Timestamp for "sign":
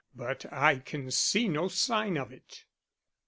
1.67-2.17